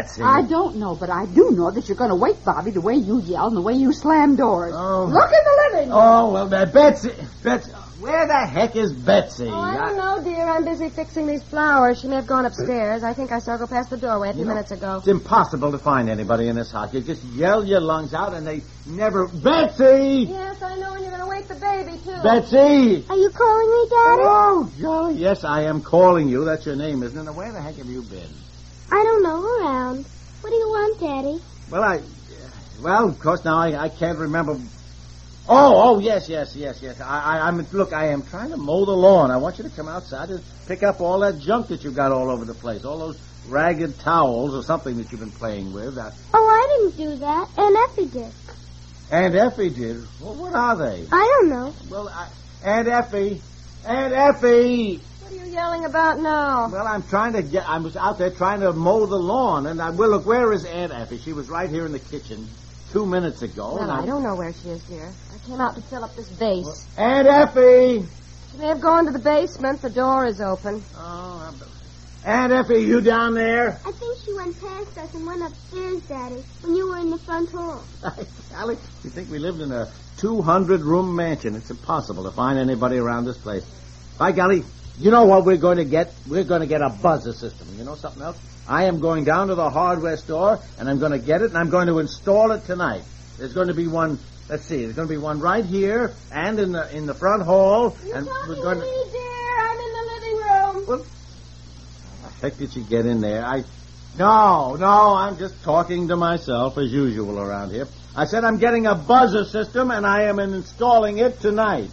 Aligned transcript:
Where 0.00 0.06
is 0.06 0.16
Betsy? 0.16 0.22
I 0.22 0.42
don't 0.42 0.76
know, 0.76 0.94
but 0.94 1.10
I 1.10 1.26
do 1.26 1.50
know 1.50 1.70
that 1.70 1.88
you're 1.88 1.96
going 1.96 2.10
to 2.10 2.16
wake 2.16 2.44
Bobby 2.44 2.70
the 2.70 2.80
way 2.80 2.94
you 2.94 3.20
yell 3.20 3.46
and 3.46 3.56
the 3.56 3.62
way 3.62 3.74
you 3.74 3.92
slam 3.92 4.36
doors. 4.36 4.72
Oh. 4.74 5.04
Look 5.04 5.30
in 5.30 5.44
the 5.44 5.70
living 5.72 5.88
room. 5.90 5.98
Oh, 6.00 6.32
well, 6.32 6.54
uh, 6.54 6.66
Betsy, 6.66 7.12
Betsy, 7.42 7.70
where 8.00 8.26
the 8.26 8.46
heck 8.46 8.76
is 8.76 8.92
Betsy? 8.92 9.46
Oh, 9.46 9.54
I 9.54 9.76
don't 9.76 9.96
know, 9.96 10.24
dear. 10.24 10.48
I'm 10.48 10.64
busy 10.64 10.88
fixing 10.88 11.26
these 11.26 11.42
flowers. 11.42 12.00
She 12.00 12.08
may 12.08 12.16
have 12.16 12.26
gone 12.26 12.46
upstairs. 12.46 13.02
I 13.02 13.12
think 13.12 13.30
I 13.30 13.40
saw 13.40 13.52
her 13.52 13.58
go 13.58 13.66
past 13.66 13.90
the 13.90 13.98
doorway 13.98 14.30
a 14.30 14.32
few 14.34 14.46
minutes 14.46 14.70
ago. 14.70 14.98
It's 14.98 15.08
impossible 15.08 15.70
to 15.72 15.78
find 15.78 16.08
anybody 16.08 16.48
in 16.48 16.56
this 16.56 16.72
house. 16.72 16.94
You 16.94 17.02
just 17.02 17.22
yell 17.24 17.62
your 17.64 17.80
lungs 17.80 18.14
out 18.14 18.32
and 18.32 18.46
they 18.46 18.62
never... 18.86 19.28
Betsy! 19.28 20.26
Yes, 20.30 20.62
I 20.62 20.76
know, 20.76 20.94
and 20.94 21.02
you're 21.02 21.10
going 21.10 21.22
to 21.22 21.28
wake 21.28 21.46
the 21.48 21.56
baby, 21.56 21.98
too. 22.02 22.22
Betsy! 22.22 23.04
Are 23.08 23.16
you 23.16 23.30
calling 23.30 23.70
me, 23.70 23.88
Daddy? 23.90 24.22
Oh, 24.24 24.72
Jolly. 24.78 25.14
Yes, 25.16 25.44
I 25.44 25.64
am 25.64 25.82
calling 25.82 26.28
you. 26.28 26.46
That's 26.46 26.64
your 26.64 26.76
name, 26.76 27.02
isn't 27.02 27.18
it? 27.18 27.24
Now, 27.24 27.32
where 27.32 27.52
the 27.52 27.60
heck 27.60 27.76
have 27.76 27.86
you 27.86 28.02
been? 28.02 28.30
I 28.90 29.02
don't 29.04 29.22
know. 29.22 29.40
Around. 29.60 30.04
What 30.40 30.50
do 30.50 30.56
you 30.56 30.68
want, 30.68 31.00
Daddy? 31.00 31.42
Well, 31.70 31.82
I... 31.82 32.00
Well, 32.82 33.08
of 33.08 33.18
course, 33.20 33.44
now 33.44 33.58
I, 33.58 33.84
I 33.84 33.88
can't 33.88 34.18
remember... 34.18 34.58
Oh, 35.48 35.94
oh, 35.96 35.98
yes, 35.98 36.28
yes, 36.28 36.54
yes, 36.54 36.80
yes. 36.80 37.00
I, 37.00 37.38
I, 37.38 37.48
I'm 37.48 37.66
look. 37.72 37.92
I 37.92 38.08
am 38.08 38.22
trying 38.22 38.50
to 38.50 38.56
mow 38.56 38.84
the 38.84 38.92
lawn. 38.92 39.30
I 39.32 39.36
want 39.36 39.58
you 39.58 39.64
to 39.64 39.70
come 39.70 39.88
outside 39.88 40.30
and 40.30 40.40
pick 40.66 40.82
up 40.84 41.00
all 41.00 41.18
that 41.20 41.40
junk 41.40 41.68
that 41.68 41.82
you've 41.82 41.96
got 41.96 42.12
all 42.12 42.30
over 42.30 42.44
the 42.44 42.54
place, 42.54 42.84
all 42.84 42.98
those 42.98 43.20
ragged 43.48 43.98
towels 43.98 44.54
or 44.54 44.62
something 44.62 44.96
that 44.98 45.10
you've 45.10 45.20
been 45.20 45.32
playing 45.32 45.72
with. 45.72 45.98
Uh, 45.98 46.10
Oh, 46.32 46.46
I 46.46 46.78
didn't 46.78 46.96
do 46.96 47.16
that. 47.18 47.48
Aunt 47.58 47.76
Effie 47.90 48.06
did. 48.06 48.32
Aunt 49.10 49.34
Effie 49.34 49.70
did. 49.70 49.96
Well, 50.20 50.34
what 50.34 50.54
are 50.54 50.76
they? 50.76 51.06
I 51.10 51.38
don't 51.40 51.48
know. 51.48 51.74
Well, 51.90 52.08
I, 52.08 52.28
Aunt 52.62 52.86
Effie, 52.86 53.42
Aunt 53.84 54.12
Effie. 54.12 55.00
What 55.30 55.40
are 55.42 55.46
you 55.46 55.52
yelling 55.52 55.84
about 55.84 56.18
now? 56.18 56.68
Well, 56.70 56.88
I'm 56.88 57.04
trying 57.04 57.34
to 57.34 57.42
get. 57.42 57.68
I 57.68 57.78
was 57.78 57.96
out 57.96 58.18
there 58.18 58.30
trying 58.30 58.62
to 58.62 58.72
mow 58.72 59.06
the 59.06 59.14
lawn, 59.14 59.68
and 59.68 59.80
I 59.80 59.90
well, 59.90 60.10
look, 60.10 60.26
where 60.26 60.52
is 60.52 60.64
Aunt 60.64 60.92
Effie? 60.92 61.18
She 61.18 61.32
was 61.32 61.48
right 61.48 61.70
here 61.70 61.86
in 61.86 61.92
the 61.92 62.00
kitchen 62.00 62.48
two 62.90 63.06
minutes 63.06 63.40
ago. 63.42 63.74
Well, 63.74 63.82
and 63.82 63.92
I 63.92 64.04
don't 64.04 64.24
know 64.24 64.34
where 64.34 64.52
she 64.52 64.70
is, 64.70 64.82
dear. 64.84 65.12
I 65.32 65.46
came 65.46 65.60
out 65.60 65.76
to 65.76 65.82
fill 65.82 66.02
up 66.02 66.16
this 66.16 66.28
vase. 66.30 66.84
Aunt 66.96 67.28
Effie. 67.28 68.04
She 68.50 68.58
may 68.58 68.66
have 68.66 68.80
gone 68.80 69.06
to 69.06 69.12
the 69.12 69.20
basement. 69.20 69.80
The 69.82 69.90
door 69.90 70.26
is 70.26 70.40
open. 70.40 70.82
Oh, 70.96 71.42
I'm- 71.44 71.54
Aunt 72.24 72.52
Effie, 72.52 72.82
you 72.82 73.00
down 73.00 73.34
there? 73.34 73.80
I 73.86 73.92
think 73.92 74.18
she 74.24 74.34
went 74.34 74.60
past 74.60 74.98
us 74.98 75.14
and 75.14 75.24
went 75.24 75.42
upstairs, 75.42 76.02
Daddy, 76.02 76.42
when 76.62 76.74
you 76.74 76.88
were 76.88 76.98
in 76.98 77.10
the 77.10 77.18
front 77.18 77.50
hall. 77.50 77.84
Sally, 78.50 78.76
you 79.04 79.10
think 79.10 79.30
we 79.30 79.38
lived 79.38 79.60
in 79.60 79.70
a 79.70 79.88
200 80.18 80.80
room 80.80 81.14
mansion? 81.14 81.54
It's 81.54 81.70
impossible 81.70 82.24
to 82.24 82.32
find 82.32 82.58
anybody 82.58 82.98
around 82.98 83.26
this 83.26 83.38
place. 83.38 83.64
By 84.18 84.32
golly, 84.32 84.64
you 85.00 85.10
know 85.10 85.24
what 85.24 85.46
we're 85.46 85.56
going 85.56 85.78
to 85.78 85.84
get? 85.84 86.12
We're 86.28 86.44
going 86.44 86.60
to 86.60 86.66
get 86.66 86.82
a 86.82 86.90
buzzer 86.90 87.32
system. 87.32 87.68
You 87.76 87.84
know 87.84 87.94
something 87.94 88.22
else? 88.22 88.38
I 88.68 88.84
am 88.84 89.00
going 89.00 89.24
down 89.24 89.48
to 89.48 89.54
the 89.54 89.70
hardware 89.70 90.16
store 90.18 90.60
and 90.78 90.88
I'm 90.88 90.98
going 90.98 91.12
to 91.12 91.18
get 91.18 91.40
it 91.40 91.46
and 91.46 91.56
I'm 91.56 91.70
going 91.70 91.86
to 91.86 91.98
install 91.98 92.52
it 92.52 92.64
tonight. 92.66 93.02
There's 93.38 93.54
going 93.54 93.68
to 93.68 93.74
be 93.74 93.86
one. 93.86 94.18
Let's 94.48 94.64
see. 94.64 94.84
There's 94.84 94.94
going 94.94 95.08
to 95.08 95.14
be 95.14 95.18
one 95.18 95.40
right 95.40 95.64
here 95.64 96.12
and 96.30 96.58
in 96.58 96.72
the 96.72 96.94
in 96.94 97.06
the 97.06 97.14
front 97.14 97.42
hall. 97.42 97.96
and 98.12 98.26
we're 98.46 98.56
going 98.56 98.78
to. 98.78 98.84
me, 98.84 99.04
dear. 99.10 99.58
I'm 99.58 99.78
in 99.78 99.92
the 99.92 100.04
living 100.14 100.36
room. 100.36 100.86
Well, 100.86 101.06
how 102.22 102.28
the 102.28 102.34
heck 102.42 102.58
did 102.58 102.76
you 102.76 102.82
get 102.84 103.06
in 103.06 103.20
there? 103.20 103.44
I. 103.44 103.64
No, 104.18 104.74
no, 104.74 105.14
I'm 105.14 105.38
just 105.38 105.62
talking 105.62 106.08
to 106.08 106.16
myself 106.16 106.76
as 106.76 106.92
usual 106.92 107.38
around 107.38 107.70
here. 107.70 107.86
I 108.14 108.24
said 108.24 108.44
I'm 108.44 108.58
getting 108.58 108.86
a 108.86 108.94
buzzer 108.94 109.44
system 109.44 109.90
and 109.90 110.04
I 110.04 110.24
am 110.24 110.40
installing 110.40 111.18
it 111.18 111.40
tonight. 111.40 111.90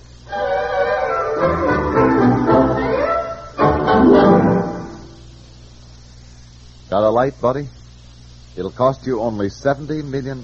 Got 6.89 7.03
a 7.03 7.09
light, 7.09 7.39
buddy? 7.41 7.67
It'll 8.55 8.71
cost 8.71 9.05
you 9.05 9.19
only 9.19 9.47
$70 9.47 10.05
million. 10.05 10.41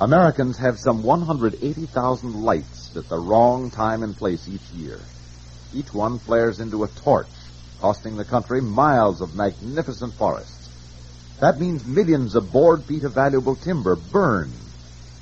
Americans 0.00 0.58
have 0.58 0.80
some 0.80 1.04
180,000 1.04 2.42
lights 2.42 2.96
at 2.96 3.08
the 3.08 3.16
wrong 3.16 3.70
time 3.70 4.02
and 4.02 4.16
place 4.16 4.48
each 4.48 4.68
year. 4.74 4.98
Each 5.72 5.94
one 5.94 6.18
flares 6.18 6.58
into 6.58 6.82
a 6.82 6.88
torch, 6.88 7.28
costing 7.80 8.16
the 8.16 8.24
country 8.24 8.60
miles 8.60 9.20
of 9.20 9.36
magnificent 9.36 10.12
forests. 10.14 10.70
That 11.38 11.60
means 11.60 11.86
millions 11.86 12.34
of 12.34 12.50
board 12.50 12.82
feet 12.82 13.04
of 13.04 13.14
valuable 13.14 13.54
timber 13.54 13.94
burned. 13.94 14.54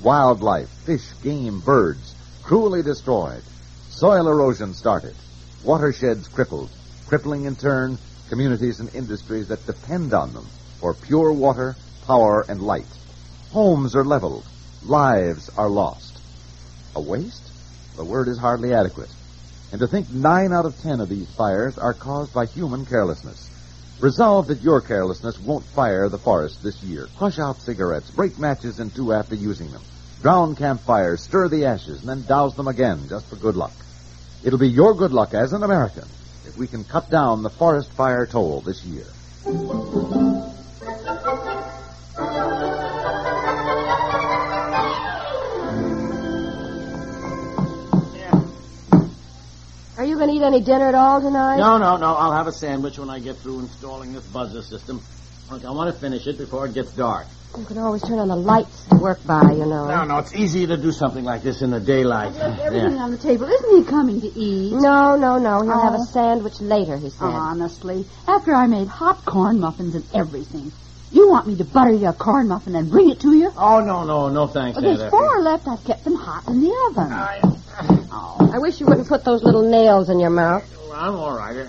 Wildlife, 0.03 0.71
fish, 0.87 1.13
game, 1.23 1.61
birds, 1.61 2.15
cruelly 2.43 2.83
destroyed. 2.83 3.43
Soil 3.91 4.29
erosion 4.29 4.73
started. 4.73 5.15
Watersheds 5.63 6.27
crippled, 6.29 6.71
crippling 7.07 7.45
in 7.45 7.55
turn 7.55 7.99
communities 8.29 8.81
and 8.81 8.95
industries 8.95 9.49
that 9.49 9.67
depend 9.67 10.15
on 10.15 10.33
them 10.33 10.47
for 10.81 10.95
pure 10.95 11.33
water, 11.33 11.77
power, 12.07 12.45
and 12.49 12.63
light. 12.63 12.87
Homes 13.51 13.95
are 13.95 14.05
leveled. 14.05 14.45
Lives 14.85 15.51
are 15.57 15.69
lost. 15.69 16.21
A 16.95 17.01
waste? 17.01 17.51
The 17.97 18.05
word 18.05 18.29
is 18.29 18.39
hardly 18.39 18.75
adequate. 18.75 19.11
And 19.73 19.81
to 19.81 19.87
think 19.87 20.11
nine 20.11 20.53
out 20.53 20.67
of 20.67 20.79
ten 20.81 21.01
of 21.01 21.09
these 21.09 21.33
fires 21.35 21.79
are 21.79 21.95
caused 21.95 22.35
by 22.35 22.47
human 22.47 22.85
carelessness. 22.85 23.51
Resolve 24.01 24.49
that 24.49 24.63
your 24.63 24.81
carelessness 24.81 25.39
won't 25.39 25.65
fire 25.65 26.09
the 26.09 26.19
forest 26.19 26.63
this 26.63 26.83
year. 26.83 27.09
Crush 27.17 27.39
out 27.39 27.61
cigarettes, 27.61 28.11
break 28.11 28.39
matches 28.39 28.81
in 28.81 28.91
two 28.91 29.13
after 29.13 29.35
using 29.35 29.71
them. 29.71 29.83
Drown 30.21 30.57
campfires, 30.57 31.23
stir 31.23 31.49
the 31.49 31.67
ashes, 31.67 32.01
and 32.01 32.09
then 32.09 32.23
douse 32.27 32.55
them 32.57 32.69
again 32.69 33.09
just 33.09 33.27
for 33.29 33.37
good 33.37 33.57
luck. 33.57 33.75
It'll 34.43 34.59
be 34.59 34.69
your 34.69 34.95
good 34.95 35.13
luck 35.13 35.33
as 35.35 35.53
an 35.53 35.63
American 35.63 36.05
if 36.47 36.57
we 36.57 36.67
can 36.67 36.85
cut 36.85 37.11
down 37.11 37.43
the 37.43 37.51
forest 37.51 37.93
fire 37.93 38.27
toll 38.27 38.61
this 38.61 38.85
year. 38.85 39.07
Are 49.97 50.05
you 50.05 50.17
going 50.17 50.29
to 50.29 50.35
eat 50.35 50.43
any 50.43 50.61
dinner 50.61 50.89
at 50.89 50.95
all 50.95 51.21
tonight? 51.21 51.57
No, 51.57 51.79
no, 51.79 51.97
no. 51.97 52.15
I'll 52.15 52.33
have 52.33 52.47
a 52.47 52.53
sandwich 52.53 52.99
when 52.99 53.09
I 53.09 53.21
get 53.21 53.39
through 53.39 53.61
installing 53.61 54.13
this 54.13 54.25
buzzer 54.27 54.63
system. 54.63 55.01
Look, 55.51 55.65
I 55.65 55.71
want 55.71 55.95
to 55.95 56.01
finish 56.01 56.27
it 56.27 56.37
before 56.37 56.67
it 56.67 56.75
gets 56.75 56.93
dark. 56.93 57.27
You 57.57 57.65
can 57.65 57.79
always 57.79 58.03
turn 58.03 58.19
on 58.19 58.27
the 58.29 58.37
lights 58.37 58.85
to 58.87 58.97
work 58.97 59.25
by, 59.25 59.43
you 59.53 59.65
know. 59.67 59.87
No, 59.87 60.05
no, 60.05 60.19
it's 60.19 60.35
easier 60.35 60.67
to 60.67 60.77
do 60.77 60.91
something 60.91 61.25
like 61.25 61.43
this 61.43 61.63
in 61.63 61.71
the 61.71 61.79
daylight. 61.79 62.35
Everything 62.37 62.97
Yeah. 62.97 63.03
on 63.05 63.13
the 63.13 63.17
table. 63.17 63.47
Isn't 63.47 63.77
he 63.77 63.85
coming 63.85 64.21
to 64.23 64.27
eat? 64.39 64.73
No, 64.73 65.15
no, 65.17 65.39
no. 65.39 65.63
He'll 65.63 65.79
have 65.79 65.95
a 65.95 65.99
Oh. 65.99 66.05
sandwich 66.11 66.61
later, 66.61 66.97
he 66.97 67.11
said. 67.11 67.27
Oh, 67.27 67.31
honestly, 67.31 68.07
after 68.27 68.55
I 68.55 68.67
made 68.67 68.89
hot 68.89 69.25
corn 69.25 69.61
muffins 69.61 69.95
and 69.95 70.05
everything. 70.13 70.73
You 71.13 71.31
want 71.31 71.47
me 71.47 71.55
to 71.57 71.65
butter 71.65 71.93
your 71.93 72.13
corn 72.13 72.49
muffin 72.49 72.75
and 72.75 72.91
bring 72.91 73.09
it 73.11 73.21
to 73.21 73.33
you? 73.33 73.53
Oh, 73.57 73.79
no, 73.79 74.03
no, 74.05 74.29
no 74.31 74.49
thanks, 74.49 74.75
Well, 74.77 74.83
there's 74.85 75.01
Effie. 75.01 75.11
four 75.11 75.41
left. 75.43 75.69
I've 75.69 75.85
kept 75.85 76.03
them 76.03 76.17
hot 76.17 76.49
in 76.49 76.61
the 76.61 76.73
oven. 76.91 77.13
Oh, 78.13 78.51
I 78.53 78.59
wish 78.59 78.81
you 78.81 78.87
wouldn't 78.87 79.07
put 79.07 79.25
those 79.25 79.45
little 79.45 79.63
nails 79.63 80.11
in 80.11 80.19
your 80.19 80.31
mouth. 80.31 80.65
Well, 80.89 80.99
I'm 81.01 81.15
all 81.15 81.37
right. 81.37 81.67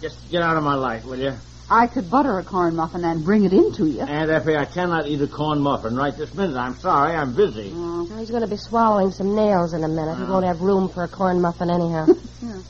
Just 0.00 0.30
get 0.30 0.42
out 0.42 0.56
of 0.56 0.62
my 0.62 0.74
light, 0.76 1.04
will 1.04 1.18
you? 1.18 1.32
I 1.70 1.86
could 1.86 2.10
butter 2.10 2.38
a 2.38 2.44
corn 2.44 2.76
muffin 2.76 3.04
and 3.04 3.24
bring 3.24 3.44
it 3.44 3.52
in 3.52 3.72
to 3.74 3.86
you. 3.86 4.00
Aunt 4.00 4.30
Effie, 4.30 4.56
I 4.56 4.64
cannot 4.64 5.06
eat 5.06 5.20
a 5.20 5.26
corn 5.26 5.60
muffin 5.60 5.96
right 5.96 6.16
this 6.16 6.32
minute. 6.34 6.56
I'm 6.56 6.74
sorry, 6.76 7.14
I'm 7.14 7.34
busy. 7.34 7.72
Well, 7.74 8.06
He's 8.18 8.30
going 8.30 8.42
to 8.42 8.48
be 8.48 8.56
swallowing 8.56 9.10
some 9.10 9.34
nails 9.34 9.74
in 9.74 9.84
a 9.84 9.88
minute. 9.88 10.16
He 10.16 10.24
won't 10.24 10.46
have 10.46 10.60
room 10.62 10.88
for 10.88 11.04
a 11.04 11.08
corn 11.08 11.40
muffin 11.40 11.70
anyhow. 11.70 12.06
Yeah. 12.40 12.60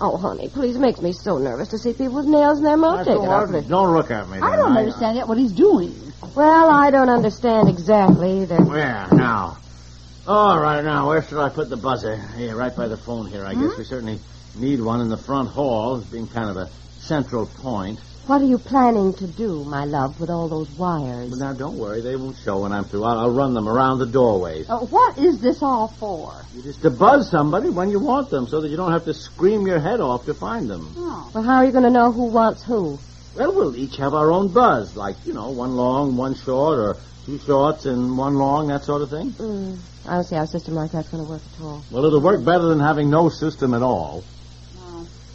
Oh, 0.00 0.16
honey, 0.16 0.48
please 0.48 0.76
makes 0.76 1.00
me 1.00 1.12
so 1.12 1.38
nervous 1.38 1.68
to 1.68 1.78
see 1.78 1.92
people 1.92 2.14
with 2.16 2.26
nails 2.26 2.58
in 2.58 2.64
their 2.64 2.76
mouth. 2.76 3.06
That's 3.06 3.10
Take 3.16 3.22
it 3.24 3.28
off. 3.28 3.68
Don't 3.68 3.94
look 3.94 4.10
at 4.10 4.28
me. 4.28 4.38
I 4.38 4.50
then. 4.50 4.58
don't 4.58 4.76
understand 4.76 5.16
yet 5.16 5.28
what 5.28 5.38
he's 5.38 5.52
doing. 5.52 5.94
Well, 6.34 6.68
I 6.68 6.90
don't 6.90 7.08
understand 7.08 7.68
exactly 7.68 8.40
either. 8.42 8.56
Where 8.60 9.06
now? 9.12 9.58
All 10.26 10.58
right, 10.58 10.82
now 10.82 11.06
where 11.08 11.22
should 11.22 11.38
I 11.38 11.48
put 11.48 11.70
the 11.70 11.76
buzzer? 11.76 12.16
Here, 12.36 12.56
right 12.56 12.74
by 12.74 12.88
the 12.88 12.96
phone 12.96 13.26
here. 13.26 13.44
I 13.44 13.54
Hmm? 13.54 13.68
guess 13.68 13.78
we 13.78 13.84
certainly 13.84 14.18
need 14.56 14.80
one 14.80 15.00
in 15.00 15.08
the 15.10 15.16
front 15.16 15.50
hall. 15.50 15.98
It's 15.98 16.06
being 16.10 16.26
kind 16.26 16.50
of 16.50 16.56
a 16.56 16.68
central 16.98 17.46
point. 17.46 18.00
What 18.26 18.40
are 18.40 18.46
you 18.46 18.56
planning 18.56 19.12
to 19.14 19.26
do, 19.26 19.64
my 19.64 19.84
love, 19.84 20.18
with 20.18 20.30
all 20.30 20.48
those 20.48 20.70
wires? 20.78 21.28
But 21.28 21.38
now, 21.40 21.52
don't 21.52 21.76
worry. 21.76 22.00
They 22.00 22.16
won't 22.16 22.38
show 22.38 22.62
when 22.62 22.72
I'm 22.72 22.84
through. 22.84 23.04
I'll, 23.04 23.18
I'll 23.18 23.30
run 23.30 23.52
them 23.52 23.68
around 23.68 23.98
the 23.98 24.06
doorways. 24.06 24.68
Uh, 24.68 24.78
what 24.78 25.18
is 25.18 25.42
this 25.42 25.62
all 25.62 25.88
for? 25.88 26.42
Just 26.62 26.80
to 26.82 26.90
buzz 26.90 27.30
somebody 27.30 27.68
when 27.68 27.90
you 27.90 28.00
want 28.00 28.30
them 28.30 28.46
so 28.46 28.62
that 28.62 28.70
you 28.70 28.78
don't 28.78 28.92
have 28.92 29.04
to 29.04 29.12
scream 29.12 29.66
your 29.66 29.78
head 29.78 30.00
off 30.00 30.24
to 30.24 30.32
find 30.32 30.70
them. 30.70 30.90
Oh. 30.96 31.30
Well, 31.34 31.44
how 31.44 31.56
are 31.56 31.66
you 31.66 31.72
going 31.72 31.84
to 31.84 31.90
know 31.90 32.12
who 32.12 32.24
wants 32.28 32.62
who? 32.62 32.98
Well, 33.36 33.54
we'll 33.54 33.76
each 33.76 33.98
have 33.98 34.14
our 34.14 34.32
own 34.32 34.48
buzz, 34.48 34.96
like, 34.96 35.16
you 35.26 35.34
know, 35.34 35.50
one 35.50 35.76
long, 35.76 36.16
one 36.16 36.34
short, 36.34 36.78
or 36.78 36.96
two 37.26 37.38
shorts 37.40 37.84
and 37.84 38.16
one 38.16 38.36
long, 38.36 38.68
that 38.68 38.84
sort 38.84 39.02
of 39.02 39.10
thing. 39.10 39.32
Mm, 39.32 39.78
I 40.06 40.14
don't 40.14 40.24
see 40.24 40.36
how 40.36 40.44
a 40.44 40.46
system 40.46 40.74
like 40.74 40.92
that's 40.92 41.08
going 41.10 41.22
to 41.22 41.28
work 41.28 41.42
at 41.58 41.62
all. 41.62 41.84
Well, 41.90 42.06
it'll 42.06 42.22
work 42.22 42.42
better 42.42 42.64
than 42.64 42.80
having 42.80 43.10
no 43.10 43.28
system 43.28 43.74
at 43.74 43.82
all. 43.82 44.24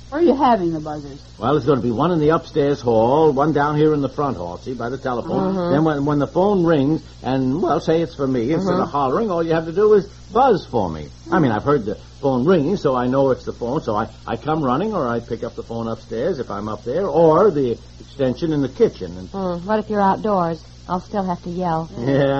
Where 0.10 0.20
are 0.22 0.24
you 0.24 0.36
having 0.36 0.72
the 0.74 0.80
buzzers? 0.80 1.22
Well, 1.38 1.54
there's 1.54 1.66
going 1.66 1.78
to 1.78 1.84
be 1.84 1.92
one 1.92 2.12
in 2.12 2.20
the 2.20 2.30
upstairs 2.30 2.82
hall, 2.82 3.32
one 3.32 3.54
down 3.54 3.76
here 3.78 3.94
in 3.94 4.02
the 4.02 4.10
front 4.10 4.38
hall, 4.38 4.58
see, 4.58 4.74
by 4.74 4.90
the 4.90 4.98
telephone. 4.98 5.54
Mhm. 5.56 5.70
Then 5.72 5.84
when, 5.84 6.06
when 6.06 6.18
the 6.18 6.26
phone 6.28 6.66
rings, 6.66 7.04
and, 7.22 7.62
well, 7.62 7.80
say 7.80 8.02
it's 8.02 8.16
for 8.16 8.28
me, 8.28 8.52
instead 8.52 8.74
Mhm. 8.78 8.84
of 8.84 8.90
hollering, 8.90 9.30
all 9.30 9.44
you 9.44 9.54
have 9.54 9.66
to 9.66 9.72
do 9.72 9.94
is 9.94 10.08
buzz 10.34 10.66
for 10.72 10.90
me. 10.90 11.10
I 11.32 11.38
mean, 11.38 11.52
I've 11.52 11.64
heard 11.64 11.86
the 11.86 11.96
phone 12.22 12.44
ringing, 12.46 12.76
so 12.76 12.96
I 12.96 13.06
know 13.06 13.30
it's 13.30 13.46
the 13.46 13.54
phone, 13.54 13.82
so 13.82 13.96
I, 13.96 14.08
I 14.26 14.36
come 14.36 14.64
running, 14.64 14.94
or 14.96 15.08
I 15.08 15.20
pick 15.20 15.44
up 15.44 15.56
the 15.56 15.64
phone 15.64 15.88
upstairs 15.88 16.40
if 16.40 16.50
I'm 16.50 16.68
up 16.68 16.84
there, 16.84 17.08
or 17.08 17.52
the 17.52 17.78
extension 18.00 18.52
in 18.52 18.62
the 18.62 18.70
kitchen. 18.70 19.16
And, 19.16 19.32
Mm, 19.32 19.64
what 19.66 19.78
if 19.78 19.90
you're 19.92 20.02
outdoors? 20.02 20.64
I'll 20.88 21.02
still 21.02 21.24
have 21.24 21.44
to 21.44 21.52
yell. 21.52 21.88
yeah, 22.00 22.34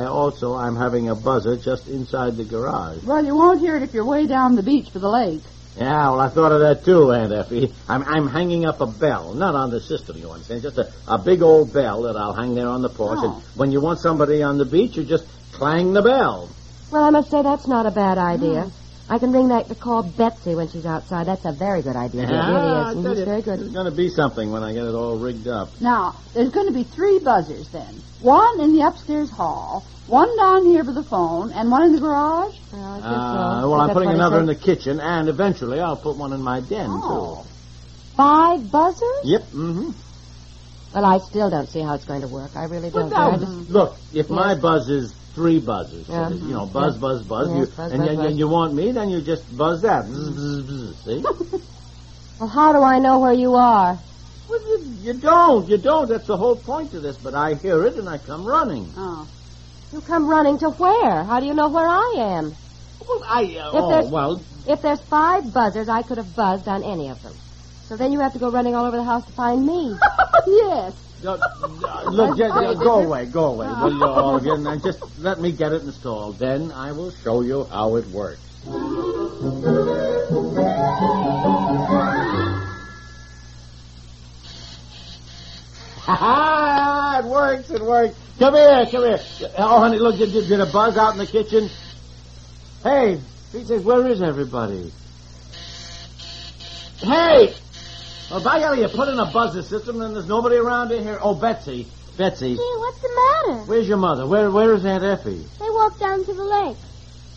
I 0.00 0.06
also, 0.06 0.54
I'm 0.54 0.74
having 0.74 1.10
a 1.10 1.14
buzzer 1.14 1.56
just 1.58 1.86
inside 1.86 2.38
the 2.38 2.44
garage. 2.44 3.04
Well, 3.04 3.22
you 3.22 3.36
won't 3.36 3.60
hear 3.60 3.76
it 3.76 3.82
if 3.82 3.92
you're 3.92 4.06
way 4.06 4.26
down 4.26 4.54
the 4.56 4.62
beach 4.62 4.88
for 4.90 5.00
the 5.00 5.08
lake. 5.10 5.42
Yeah, 5.80 6.10
well, 6.10 6.20
I 6.20 6.28
thought 6.28 6.52
of 6.52 6.60
that 6.60 6.84
too, 6.84 7.10
Aunt 7.10 7.32
Effie. 7.32 7.72
I'm, 7.88 8.04
I'm 8.04 8.28
hanging 8.28 8.66
up 8.66 8.82
a 8.82 8.86
bell, 8.86 9.32
not 9.32 9.54
on 9.54 9.70
the 9.70 9.80
system, 9.80 10.18
you 10.18 10.30
understand, 10.30 10.60
just 10.60 10.76
a, 10.76 10.92
a 11.08 11.16
big 11.16 11.40
old 11.40 11.72
bell 11.72 12.02
that 12.02 12.16
I'll 12.16 12.34
hang 12.34 12.54
there 12.54 12.68
on 12.68 12.82
the 12.82 12.90
porch. 12.90 13.18
Oh. 13.22 13.36
And 13.36 13.58
when 13.58 13.72
you 13.72 13.80
want 13.80 13.98
somebody 13.98 14.42
on 14.42 14.58
the 14.58 14.66
beach, 14.66 14.98
you 14.98 15.04
just 15.04 15.24
clang 15.52 15.94
the 15.94 16.02
bell. 16.02 16.50
Well, 16.90 17.04
I 17.04 17.08
must 17.08 17.30
say 17.30 17.42
that's 17.42 17.66
not 17.66 17.86
a 17.86 17.90
bad 17.90 18.18
idea. 18.18 18.64
Hmm. 18.64 18.79
I 19.10 19.18
can 19.18 19.32
ring 19.32 19.48
that 19.48 19.68
to 19.68 19.74
call 19.74 20.04
Betsy 20.04 20.54
when 20.54 20.68
she's 20.68 20.86
outside. 20.86 21.26
That's 21.26 21.44
a 21.44 21.50
very 21.52 21.82
good 21.82 21.96
idea. 21.96 22.22
it 22.22 22.30
I 22.30 22.48
really 22.52 22.60
tell 22.62 22.90
is. 22.90 22.94
Mhm, 22.96 23.02
you, 23.04 23.10
It's 23.10 23.20
very 23.22 23.40
There's 23.42 23.72
going 23.72 23.86
to 23.86 23.96
be 23.96 24.08
something 24.08 24.52
when 24.52 24.62
I 24.62 24.72
get 24.72 24.84
it 24.84 24.94
all 24.94 25.16
rigged 25.16 25.48
up. 25.48 25.80
Now, 25.80 26.14
there's 26.32 26.50
going 26.50 26.68
to 26.68 26.72
be 26.72 26.84
three 26.84 27.18
buzzers 27.18 27.68
then. 27.70 28.02
One 28.20 28.60
in 28.60 28.72
the 28.72 28.82
upstairs 28.86 29.28
hall, 29.30 29.84
one 30.06 30.28
down 30.36 30.64
here 30.66 30.84
for 30.84 30.92
the 30.92 31.02
phone, 31.02 31.50
and 31.50 31.72
one 31.72 31.82
in 31.82 31.92
the 31.92 32.00
garage. 32.00 32.54
Well, 32.72 32.84
I 32.84 32.96
guess 32.98 33.04
Uh, 33.06 33.60
so. 33.62 33.70
well, 33.70 33.80
I'm 33.80 33.90
putting 33.90 34.10
another 34.10 34.38
in 34.38 34.46
the 34.46 34.54
kitchen, 34.54 35.00
and 35.00 35.28
eventually 35.28 35.80
I'll 35.80 35.96
put 35.96 36.16
one 36.16 36.32
in 36.32 36.40
my 36.40 36.60
den, 36.60 36.88
Oh. 36.88 37.44
Five 38.16 38.70
buzzers? 38.70 39.24
Yep, 39.24 39.42
mm-hmm. 39.50 39.90
Well, 40.94 41.04
I 41.04 41.18
still 41.18 41.50
don't 41.50 41.68
see 41.68 41.80
how 41.80 41.94
it's 41.94 42.04
going 42.04 42.20
to 42.20 42.28
work. 42.28 42.52
I 42.54 42.64
really 42.64 42.90
don't. 42.90 43.10
Now, 43.10 43.32
I 43.32 43.36
just- 43.38 43.70
look, 43.70 43.96
if 44.12 44.30
my 44.30 44.52
Yes. 44.52 44.60
buzz 44.60 44.88
is 44.88 45.14
three 45.34 45.60
buzzers, 45.60 46.06
so 46.06 46.12
Yeah. 46.12 46.28
that, 46.28 46.38
you 46.38 46.52
know, 46.54 46.66
buzz, 46.66 46.94
Yes. 46.94 47.00
buzz, 47.00 47.22
buzz, 47.24 47.48
Yes, 47.50 47.58
you, 47.58 47.66
buzz, 47.76 47.92
and, 47.92 48.00
buzz, 48.02 48.10
you, 48.10 48.16
buzz. 48.16 48.26
and 48.26 48.38
you 48.38 48.48
want 48.48 48.74
me, 48.74 48.92
then 48.92 49.08
you 49.10 49.20
just 49.22 49.44
buzz 49.56 49.80
that. 49.82 50.04
Bzz, 50.06 50.34
bzz, 50.36 50.62
bzz, 50.68 50.94
see? 51.04 51.24
Well, 52.40 52.48
how 52.48 52.72
do 52.72 52.82
I 52.82 52.98
know 53.00 53.18
where 53.18 53.34
you 53.34 53.54
are? 53.54 54.00
Well, 54.48 54.60
you, 54.70 54.96
you 55.02 55.20
don't. 55.20 55.68
You 55.68 55.76
don't. 55.76 56.08
That's 56.08 56.26
the 56.26 56.38
whole 56.38 56.56
point 56.56 56.94
of 56.94 57.02
this. 57.02 57.18
But 57.22 57.34
I 57.34 57.54
hear 57.60 57.84
it 57.84 57.96
and 57.98 58.08
I 58.08 58.16
come 58.16 58.46
running. 58.46 58.94
Oh. 58.96 59.26
You 59.92 60.00
come 60.00 60.26
running 60.26 60.58
to 60.60 60.70
where? 60.70 61.24
How 61.24 61.38
do 61.40 61.44
you 61.46 61.52
know 61.52 61.68
where 61.68 61.86
I 61.86 62.14
am? 62.38 62.56
Well, 63.06 63.22
I. 63.28 63.42
Uh, 63.42 63.76
If 63.76 64.06
oh, 64.06 64.10
well. 64.10 64.42
If 64.66 64.80
there's 64.80 65.00
five 65.10 65.52
buzzers, 65.52 65.88
I 65.90 66.00
could 66.00 66.16
have 66.16 66.34
buzzed 66.34 66.66
on 66.66 66.82
any 66.82 67.10
of 67.10 67.20
them. 67.22 67.34
So 67.90 67.96
then 67.96 68.12
you 68.12 68.20
have 68.20 68.32
to 68.34 68.38
go 68.38 68.52
running 68.52 68.76
all 68.76 68.86
over 68.86 68.96
the 68.96 69.02
house 69.02 69.26
to 69.26 69.32
find 69.32 69.66
me. 69.66 69.92
yes. 70.46 70.94
Uh, 71.26 71.32
uh, 71.62 72.04
look, 72.08 72.38
just, 72.38 72.54
uh, 72.54 72.74
go 72.74 73.00
away, 73.00 73.26
go 73.26 73.46
away, 73.46 73.66
will 73.66 73.92
you 73.92 74.04
all 74.04 74.36
of 74.36 74.44
you? 74.44 74.54
And 74.54 74.80
just 74.80 75.00
let 75.18 75.40
me 75.40 75.50
get 75.50 75.72
it 75.72 75.82
installed. 75.82 76.38
Then 76.38 76.70
I 76.70 76.92
will 76.92 77.10
show 77.10 77.40
you 77.40 77.64
how 77.64 77.96
it 77.96 78.06
works. 78.06 78.40
Ha 86.06 86.14
ha! 86.14 87.20
It 87.24 87.28
works, 87.28 87.70
it 87.70 87.82
works. 87.82 88.16
Come 88.38 88.54
here, 88.54 88.86
come 88.88 89.02
here. 89.02 89.20
Oh, 89.58 89.80
honey, 89.80 89.98
look, 89.98 90.16
did, 90.16 90.30
did, 90.30 90.46
did 90.46 90.60
a 90.60 90.66
buzz 90.66 90.96
out 90.96 91.14
in 91.14 91.18
the 91.18 91.26
kitchen? 91.26 91.68
Hey, 92.84 93.18
he 93.50 93.64
says, 93.64 93.82
where 93.82 94.06
is 94.06 94.22
everybody? 94.22 94.92
Hey! 97.00 97.56
Oh, 98.32 98.40
by 98.44 98.60
golly, 98.60 98.80
you 98.82 98.88
put 98.88 99.08
in 99.08 99.18
a 99.18 99.30
buzzer 99.32 99.62
system 99.62 100.00
and 100.00 100.14
there's 100.14 100.28
nobody 100.28 100.56
around 100.56 100.92
in 100.92 101.02
here. 101.02 101.18
Oh, 101.20 101.34
Betsy. 101.34 101.88
Betsy. 102.16 102.54
Gee, 102.54 102.74
what's 102.78 103.00
the 103.02 103.08
matter? 103.08 103.62
Where's 103.64 103.88
your 103.88 103.96
mother? 103.96 104.26
Where 104.26 104.50
Where 104.50 104.72
is 104.74 104.84
Aunt 104.84 105.02
Effie? 105.02 105.44
They 105.58 105.70
walked 105.70 105.98
down 105.98 106.24
to 106.24 106.32
the 106.32 106.44
lake. 106.44 106.76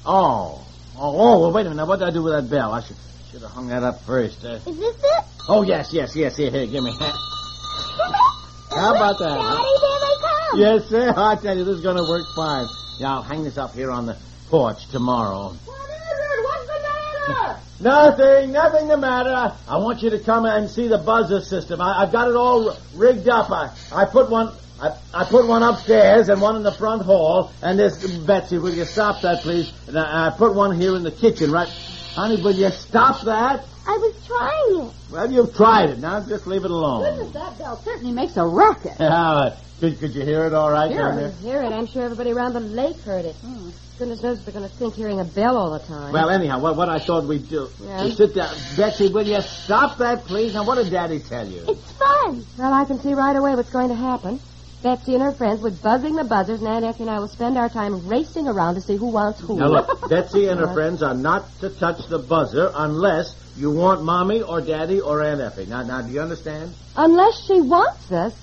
Oh. 0.06 0.64
Oh, 0.96 1.18
oh 1.18 1.40
well, 1.40 1.52
wait 1.52 1.66
a 1.66 1.70
minute. 1.70 1.86
What 1.88 2.00
did 2.00 2.08
I 2.10 2.12
do 2.12 2.22
with 2.22 2.34
that 2.34 2.50
bell? 2.50 2.72
I 2.74 2.82
should 2.82 2.98
should 3.32 3.42
have 3.42 3.52
hung 3.52 3.68
that 3.70 3.82
up 3.82 4.02
first. 4.02 4.44
Uh, 4.46 4.60
Is 4.68 4.78
this 4.78 4.96
it? 5.04 5.24
oh, 5.50 5.64
yes, 5.64 5.92
yes, 5.92 6.16
yes. 6.16 6.38
Here, 6.38 6.52
here, 6.52 6.68
give 6.68 6.84
me. 6.84 6.92
that. 7.00 7.16
How 8.76 8.94
about 8.96 9.18
that? 9.20 9.40
huh? 9.40 9.56
Daddy, 9.56 9.76
there 9.82 10.00
they 10.00 10.16
come. 10.22 10.60
Yes, 10.60 10.90
sir. 10.90 11.14
I 11.18 11.36
tell 11.42 11.58
you, 11.58 11.64
this 11.64 11.78
is 11.78 11.82
going 11.82 11.98
to 11.98 12.04
work 12.04 12.26
fine. 12.36 12.68
Yeah, 13.00 13.14
I'll 13.16 13.24
hang 13.24 13.44
this 13.44 13.58
up 13.58 13.74
here 13.74 13.90
on 13.90 14.06
the 14.06 14.16
porch 14.50 14.88
tomorrow. 14.92 15.50
What 15.50 15.58
is 15.58 15.66
it? 15.66 16.44
What's 16.44 16.68
the 16.68 17.34
matter? 17.34 17.60
Nothing, 17.80 18.52
nothing 18.52 18.88
the 18.88 18.98
matter. 18.98 19.56
I, 19.68 19.78
want 19.78 20.02
you 20.04 20.12
to 20.12 20.20
come 20.20 20.46
and 20.46 20.70
see 20.70 20.88
the 20.88 20.98
buzzer 20.98 21.42
system. 21.42 21.82
I, 21.82 22.04
I've 22.04 22.12
got 22.12 22.30
it 22.30 22.36
all 22.36 22.78
rigged 22.96 23.28
up. 23.28 23.50
I, 23.52 23.72
I 23.92 24.06
put 24.06 24.30
one. 24.30 24.54
I, 24.82 24.96
I 25.14 25.24
put 25.24 25.48
one 25.48 25.64
upstairs 25.64 26.30
and 26.30 26.42
one 26.42 26.56
in 26.56 26.64
the 26.64 26.72
front 26.72 27.04
hall. 27.04 27.52
And 27.62 27.80
this, 27.80 28.06
Betsy, 28.20 28.58
will 28.58 28.74
you 28.74 28.86
stop 28.86 29.22
that, 29.22 29.42
please? 29.42 29.72
And 29.88 29.98
I, 29.98 30.28
I 30.28 30.30
put 30.32 30.56
one 30.56 30.80
here 30.80 30.96
in 30.96 31.04
the 31.04 31.12
kitchen, 31.12 31.52
right? 31.52 31.70
Honey, 32.16 32.42
will 32.42 32.52
you 32.56 32.70
stop 32.70 33.22
that? 33.26 33.66
I 33.88 33.98
was 33.98 34.26
trying 34.28 34.88
it. 34.88 34.94
Well, 35.12 35.32
you've 35.32 35.56
tried 35.56 35.90
it. 35.90 36.00
Now 36.00 36.22
just 36.26 36.48
leave 36.48 36.64
it 36.64 36.72
alone. 36.72 37.04
Goodness, 37.04 37.34
that 37.34 37.58
bell 37.58 37.78
certainly 37.84 38.14
makes 38.14 38.38
a 38.38 38.46
racket. 38.46 38.94
Yeah, 39.00 39.56
could, 39.80 40.00
could 40.00 40.16
you 40.16 40.22
hear 40.24 40.46
it 40.46 40.54
all 40.54 40.72
right 40.72 40.90
Hear 40.92 41.02
down 41.02 41.18
there? 41.18 41.32
hear 41.32 41.62
it. 41.64 41.74
I'm 41.74 41.88
sure 41.88 42.04
everybody 42.04 42.32
around 42.32 42.54
the 42.54 42.62
lake 42.62 42.98
heard 43.02 43.26
it. 43.26 43.36
Hmm. 43.38 43.72
Goodness 43.98 44.24
knows 44.24 44.44
they're 44.46 44.54
going 44.54 44.68
to 44.70 44.74
think 44.76 44.94
hearing 44.96 45.20
a 45.20 45.26
bell 45.26 45.58
all 45.58 45.72
the 45.72 45.86
time. 45.86 46.14
Well, 46.14 46.30
anyhow, 46.30 46.60
what, 46.60 46.78
what 46.78 46.88
I 46.90 47.00
thought 47.00 47.26
we'd 47.28 47.50
do 47.50 47.68
Yeah? 47.82 48.06
is 48.06 48.16
sit 48.18 48.34
down. 48.36 48.56
Betsy, 48.78 49.10
will 49.12 49.28
you 49.28 49.42
stop 49.42 49.98
that, 49.98 50.26
please? 50.26 50.54
Now, 50.54 50.66
what 50.66 50.76
did 50.76 50.90
Daddy 50.92 51.20
tell 51.20 51.48
you? 51.48 51.66
It's 51.68 51.92
fun. 51.92 52.46
Well, 52.58 52.74
I 52.74 52.86
can 52.86 53.00
see 53.02 53.14
right 53.14 53.36
away 53.36 53.56
what's 53.56 53.70
going 53.72 53.90
to 53.90 53.96
happen. 53.96 54.40
Betsy 54.84 55.14
and 55.14 55.24
her 55.24 55.32
friends 55.32 55.64
be 55.64 55.70
buzzing 55.70 56.16
the 56.16 56.26
buzzers, 56.26 56.60
and 56.60 56.68
Aunt 56.68 56.84
Effie 56.84 57.04
and 57.04 57.10
I 57.10 57.20
will 57.20 57.30
spend 57.30 57.58
our 57.58 57.70
time 57.70 58.06
racing 58.06 58.50
around 58.50 58.76
to 58.76 58.82
see 58.82 58.98
who 58.98 59.08
wants 59.08 59.40
who. 59.40 59.58
Now 59.58 59.70
look, 59.70 60.10
Betsy 60.10 60.50
and 60.50 60.60
her 60.60 60.74
friends 60.74 61.02
are 61.02 61.14
not 61.14 61.48
to 61.62 61.70
touch 61.70 62.06
the 62.10 62.20
buzzer 62.20 62.70
unless 62.76 63.34
you 63.56 63.72
want 63.72 64.04
Mommy 64.04 64.42
or 64.42 64.60
Daddy 64.60 65.00
or 65.00 65.24
Aunt 65.24 65.40
Effie. 65.40 65.68
Now, 65.68 65.84
now, 65.84 66.02
do 66.02 66.12
you 66.12 66.20
understand? 66.20 66.74
Unless 66.98 67.46
she 67.48 67.62
wants 67.62 68.12
us, 68.12 68.34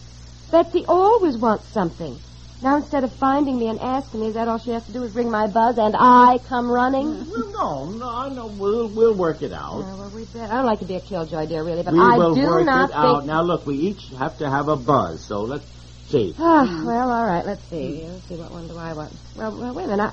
Betsy 0.50 0.86
always 0.88 1.36
wants 1.36 1.68
something. 1.68 2.16
Now, 2.62 2.76
instead 2.76 3.04
of 3.04 3.12
finding 3.12 3.58
me 3.58 3.68
and 3.68 3.78
asking 3.78 4.20
me, 4.20 4.28
is 4.28 4.34
that 4.34 4.48
all 4.48 4.58
she 4.58 4.70
has 4.70 4.84
to 4.86 4.92
do 4.92 5.02
is 5.02 5.14
ring 5.14 5.30
my 5.30 5.46
buzz 5.46 5.78
and 5.78 5.94
I 5.98 6.38
come 6.46 6.70
running? 6.70 7.30
Well, 7.30 7.50
no, 7.52 7.98
no, 7.98 8.08
I 8.08 8.28
know. 8.28 8.46
We'll 8.46 8.88
we'll 8.88 9.14
work 9.14 9.42
it 9.42 9.52
out. 9.52 9.80
Yeah, 9.80 9.94
well, 9.96 10.12
we 10.14 10.24
bet. 10.26 10.50
I 10.50 10.56
don't 10.56 10.66
like 10.66 10.80
to 10.80 10.84
be 10.84 10.94
a 10.94 11.00
killjoy, 11.00 11.46
dear, 11.46 11.64
really, 11.64 11.82
but 11.82 11.92
we 11.94 12.00
I 12.00 12.16
will 12.16 12.34
do 12.34 12.46
work 12.46 12.66
not 12.66 12.90
it 12.90 12.96
out. 12.96 13.20
think. 13.20 13.26
Now, 13.26 13.42
look, 13.42 13.66
we 13.66 13.76
each 13.76 14.08
have 14.18 14.38
to 14.38 14.48
have 14.48 14.68
a 14.68 14.76
buzz. 14.76 15.24
So 15.24 15.40
let's 15.40 15.64
see. 16.10 16.34
Ah, 16.38 16.82
well, 16.84 17.10
all 17.10 17.24
right. 17.26 17.44
Let's 17.46 17.62
see. 17.70 18.04
Let's 18.06 18.24
see. 18.28 18.36
What 18.36 18.50
one 18.52 18.68
do 18.68 18.76
I 18.76 18.92
want? 18.92 19.12
Well, 19.36 19.56
well 19.58 19.74
wait 19.74 19.84
a 19.84 19.88
minute. 19.88 20.12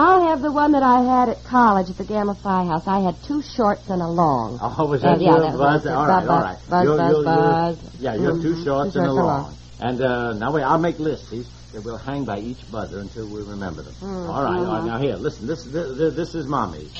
I'll 0.00 0.28
have 0.28 0.42
the 0.42 0.52
one 0.52 0.72
that 0.72 0.82
I 0.82 1.02
had 1.02 1.28
at 1.30 1.42
college 1.44 1.90
at 1.90 1.96
the 1.98 2.04
Gamma 2.04 2.34
Phi 2.34 2.64
House. 2.66 2.86
I 2.86 3.00
had 3.00 3.16
two 3.24 3.42
shorts 3.42 3.88
and 3.88 4.00
a 4.02 4.06
long. 4.06 4.58
Oh, 4.62 4.86
was 4.86 5.02
Uh, 5.02 5.12
that 5.14 5.20
yeah, 5.20 5.30
your 5.30 5.40
that 5.40 5.56
buzz? 5.58 5.84
was. 5.84 5.86
All 5.92 6.06
right, 6.06 6.20
Buzz, 6.20 6.28
all 6.28 6.40
right. 6.42 6.58
buzz, 6.70 6.84
You're- 6.84 6.96
buzz, 6.98 7.10
you're- 7.10 7.24
you're- 7.24 7.50
buzz. 7.50 7.78
Yeah, 7.98 8.14
you're 8.14 8.42
two 8.42 8.54
Mhm. 8.54 8.64
shorts 8.64 8.92
Two 8.92 8.98
and 9.00 9.08
a 9.08 9.10
shorts 9.10 9.20
a 9.20 9.24
long. 9.26 9.42
long. 9.42 9.54
And 9.80 10.00
uh, 10.02 10.32
now 10.34 10.52
wait, 10.52 10.62
I'll 10.62 10.78
make 10.78 10.98
lists. 10.98 11.30
These 11.30 11.48
that 11.72 11.84
will 11.84 11.96
hang 11.98 12.24
by 12.24 12.38
each 12.38 12.70
buzzer 12.70 12.98
until 12.98 13.26
we 13.26 13.42
remember 13.42 13.82
them. 13.82 13.94
Mm, 14.00 14.28
All 14.28 14.42
right, 14.44 14.58
all 14.58 14.64
right. 14.64 14.82
mhm. 14.82 14.86
Now 14.86 14.98
here, 14.98 15.16
listen. 15.16 15.46
This 15.46 15.64
this, 15.64 16.14
this 16.14 16.34
is 16.34 16.46
Mommy's. 16.46 16.92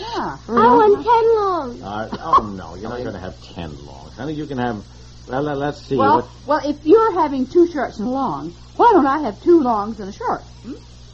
Yeah. 0.00 0.06
Mm-hmm. 0.06 0.58
I 0.58 0.66
want 0.74 1.04
ten 1.04 1.36
long. 1.36 1.82
All 1.82 2.00
right. 2.00 2.20
Oh 2.22 2.46
no, 2.56 2.74
you're 2.76 2.88
not 2.88 3.00
going 3.02 3.12
to 3.14 3.20
have 3.20 3.34
ten 3.54 3.70
longs, 3.84 4.14
honey. 4.16 4.32
You 4.34 4.46
can 4.46 4.58
have. 4.58 4.84
Well, 5.28 5.42
let, 5.42 5.58
us 5.58 5.86
see. 5.86 5.96
Well, 5.96 6.22
what, 6.22 6.46
well, 6.46 6.70
if 6.70 6.84
you're 6.84 7.20
having 7.20 7.46
two 7.46 7.70
shorts 7.70 7.98
and 7.98 8.08
a 8.08 8.10
long, 8.10 8.52
why 8.76 8.90
don't 8.92 9.06
I 9.06 9.20
have 9.20 9.40
two 9.42 9.60
longs 9.60 10.00
and 10.00 10.08
a 10.08 10.12
short? 10.12 10.42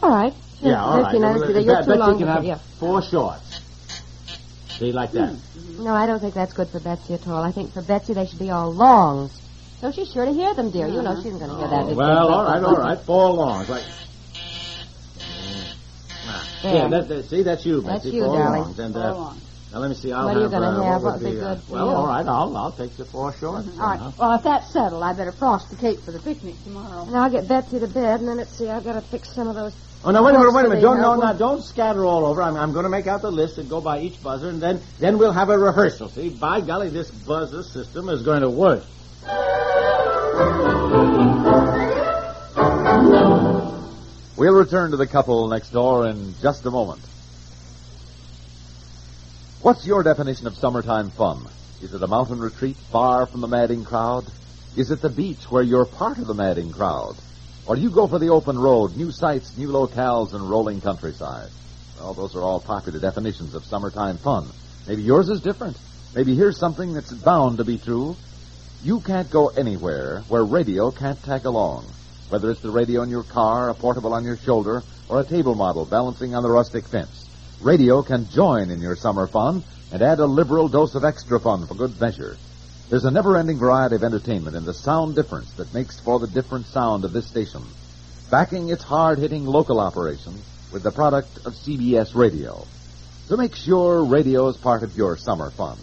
All 0.02 0.10
right. 0.10 0.32
Yeah, 0.60 0.82
all 0.82 1.02
right. 1.02 1.18
Well, 1.18 1.38
see 1.46 1.52
that 1.52 1.54
Bet- 1.54 1.64
you're 1.64 1.82
too 1.82 2.00
long 2.00 2.18
can 2.18 2.28
have 2.28 2.44
yeah. 2.44 2.58
four 2.78 3.02
shorts. 3.02 3.60
See, 4.78 4.92
like 4.92 5.12
that. 5.12 5.36
No, 5.78 5.94
I 5.94 6.06
don't 6.06 6.20
think 6.20 6.34
that's 6.34 6.52
good 6.52 6.68
for 6.68 6.80
Betsy 6.80 7.14
at 7.14 7.26
all. 7.26 7.42
I 7.42 7.52
think 7.52 7.72
for 7.72 7.82
Betsy 7.82 8.14
they 8.14 8.26
should 8.26 8.38
be 8.38 8.50
all 8.50 8.72
longs. 8.72 9.32
So 9.80 9.90
she's 9.90 10.10
sure 10.12 10.24
to 10.24 10.32
hear 10.32 10.54
them, 10.54 10.70
dear. 10.70 10.86
You 10.86 11.02
know 11.02 11.20
she 11.20 11.28
isn't 11.28 11.38
going 11.38 11.50
to 11.50 11.56
hear 11.56 11.68
that. 11.68 11.92
Oh, 11.92 11.94
well, 11.94 12.32
all 12.32 12.44
right, 12.44 12.62
all 12.62 12.76
right. 12.76 12.98
Four 13.00 13.30
longs, 13.34 13.68
like. 13.68 13.84
Ah, 16.26 16.48
Yeah, 16.62 16.88
that, 16.88 17.08
that, 17.08 17.24
see, 17.28 17.42
that's 17.42 17.66
you, 17.66 17.82
That's 17.82 18.04
Betsy. 18.04 18.16
you, 18.16 18.24
four 18.24 18.36
darling. 18.36 18.62
longs, 18.62 18.78
and 18.78 18.94
Four 18.94 19.02
uh, 19.02 19.14
longs. 19.14 19.42
Now, 19.74 19.80
let 19.80 19.90
me 19.90 19.96
see. 19.96 20.12
I'll 20.12 20.26
What 20.26 20.36
are 20.36 20.40
you 20.40 20.48
gonna 20.48 20.68
uh, 20.68 20.82
have? 20.84 21.02
What 21.02 21.14
What 21.14 21.14
would 21.14 21.22
would 21.24 21.34
be 21.34 21.40
uh, 21.40 21.54
good 21.56 21.68
Well, 21.68 21.96
all 21.96 22.06
right. 22.06 22.24
I'll 22.24 22.56
I'll 22.56 22.70
take 22.70 22.96
the 22.96 23.04
four 23.04 23.32
shorts. 23.32 23.66
All 23.76 23.84
right. 23.84 23.98
uh-huh. 23.98 24.12
Well, 24.20 24.32
if 24.36 24.44
that's 24.44 24.72
settled, 24.72 25.02
I 25.02 25.12
better 25.14 25.32
frost 25.32 25.68
the 25.68 25.74
cake 25.74 25.98
for 25.98 26.12
the 26.12 26.20
picnic 26.20 26.54
tomorrow. 26.62 27.02
And 27.02 27.16
I'll 27.16 27.28
get 27.28 27.48
Betsy 27.48 27.80
to 27.80 27.88
bed, 27.88 28.20
and 28.20 28.28
then 28.28 28.36
let's 28.36 28.56
see, 28.56 28.68
I've 28.68 28.84
got 28.84 28.92
to 28.92 29.00
fix 29.00 29.34
some 29.34 29.48
of 29.48 29.56
those. 29.56 29.74
Oh, 30.04 30.12
now, 30.12 30.24
wait 30.24 30.36
a 30.36 30.38
minute, 30.38 30.52
wait 30.54 30.66
a 30.66 30.68
minute. 30.68 30.80
Don't, 30.80 31.00
no, 31.00 31.20
uh, 31.20 31.32
no, 31.32 31.36
don't 31.36 31.60
scatter 31.60 32.04
all 32.04 32.24
over. 32.24 32.40
I'm, 32.40 32.54
I'm 32.54 32.72
going 32.72 32.84
to 32.84 32.88
make 32.88 33.08
out 33.08 33.20
the 33.20 33.32
list 33.32 33.58
and 33.58 33.68
go 33.68 33.80
by 33.80 33.98
each 33.98 34.22
buzzer, 34.22 34.48
and 34.48 34.62
then, 34.62 34.80
then 35.00 35.18
we'll 35.18 35.32
have 35.32 35.48
a 35.48 35.58
rehearsal. 35.58 36.08
See, 36.08 36.28
by 36.28 36.60
golly, 36.60 36.90
this 36.90 37.10
buzzer 37.10 37.64
system 37.64 38.08
is 38.10 38.22
going 38.22 38.42
to 38.42 38.50
work. 38.50 38.84
We'll 44.36 44.54
return 44.54 44.92
to 44.92 44.96
the 44.96 45.08
couple 45.08 45.48
next 45.48 45.70
door 45.70 46.06
in 46.06 46.34
just 46.40 46.64
a 46.64 46.70
moment. 46.70 47.00
What's 49.64 49.86
your 49.86 50.02
definition 50.02 50.46
of 50.46 50.56
summertime 50.56 51.08
fun? 51.08 51.42
Is 51.80 51.94
it 51.94 52.02
a 52.02 52.06
mountain 52.06 52.38
retreat 52.38 52.76
far 52.76 53.24
from 53.24 53.40
the 53.40 53.48
madding 53.48 53.82
crowd? 53.82 54.26
Is 54.76 54.90
it 54.90 55.00
the 55.00 55.08
beach 55.08 55.50
where 55.50 55.62
you're 55.62 55.86
part 55.86 56.18
of 56.18 56.26
the 56.26 56.34
madding 56.34 56.70
crowd? 56.70 57.16
Or 57.66 57.74
do 57.74 57.80
you 57.80 57.88
go 57.88 58.06
for 58.06 58.18
the 58.18 58.28
open 58.28 58.58
road, 58.58 58.94
new 58.94 59.10
sights, 59.10 59.56
new 59.56 59.68
locales, 59.68 60.34
and 60.34 60.50
rolling 60.50 60.82
countryside? 60.82 61.48
Well, 61.98 62.12
those 62.12 62.36
are 62.36 62.42
all 62.42 62.60
popular 62.60 63.00
definitions 63.00 63.54
of 63.54 63.64
summertime 63.64 64.18
fun. 64.18 64.50
Maybe 64.86 65.00
yours 65.00 65.30
is 65.30 65.40
different. 65.40 65.78
Maybe 66.14 66.34
here's 66.34 66.58
something 66.58 66.92
that's 66.92 67.14
bound 67.14 67.56
to 67.56 67.64
be 67.64 67.78
true. 67.78 68.16
You 68.82 69.00
can't 69.00 69.30
go 69.30 69.48
anywhere 69.48 70.20
where 70.28 70.44
radio 70.44 70.90
can't 70.90 71.22
tag 71.24 71.46
along. 71.46 71.86
Whether 72.28 72.50
it's 72.50 72.60
the 72.60 72.70
radio 72.70 73.00
in 73.00 73.08
your 73.08 73.24
car, 73.24 73.70
a 73.70 73.74
portable 73.74 74.12
on 74.12 74.24
your 74.24 74.36
shoulder, 74.36 74.82
or 75.08 75.20
a 75.20 75.24
table 75.24 75.54
model 75.54 75.86
balancing 75.86 76.34
on 76.34 76.42
the 76.42 76.50
rustic 76.50 76.86
fence. 76.86 77.23
Radio 77.64 78.02
can 78.02 78.28
join 78.28 78.68
in 78.68 78.82
your 78.82 78.94
summer 78.94 79.26
fun 79.26 79.64
and 79.90 80.02
add 80.02 80.18
a 80.20 80.26
liberal 80.26 80.68
dose 80.68 80.94
of 80.94 81.02
extra 81.02 81.40
fun 81.40 81.66
for 81.66 81.74
good 81.74 81.98
measure. 81.98 82.36
There's 82.90 83.06
a 83.06 83.10
never-ending 83.10 83.56
variety 83.56 83.94
of 83.94 84.04
entertainment 84.04 84.54
in 84.54 84.66
the 84.66 84.74
sound 84.74 85.14
difference 85.14 85.50
that 85.54 85.72
makes 85.72 85.98
for 85.98 86.18
the 86.18 86.26
different 86.26 86.66
sound 86.66 87.06
of 87.06 87.14
this 87.14 87.26
station. 87.26 87.62
Backing 88.30 88.68
its 88.68 88.84
hard-hitting 88.84 89.46
local 89.46 89.80
operation 89.80 90.34
with 90.74 90.82
the 90.82 90.90
product 90.90 91.38
of 91.46 91.54
CBS 91.54 92.14
Radio. 92.14 92.66
So 93.28 93.38
make 93.38 93.56
sure 93.56 94.04
radio 94.04 94.48
is 94.48 94.58
part 94.58 94.82
of 94.82 94.94
your 94.94 95.16
summer 95.16 95.50
fun. 95.50 95.78